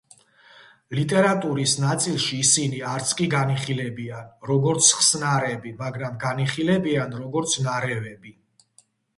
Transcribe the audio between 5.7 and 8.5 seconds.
მაგრამ განიხილებიან, როგორც ნარევები.